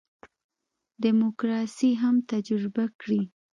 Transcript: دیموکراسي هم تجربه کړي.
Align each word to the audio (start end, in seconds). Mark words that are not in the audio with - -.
دیموکراسي 1.03 1.91
هم 2.01 2.15
تجربه 2.31 2.85
کړي. 2.99 3.21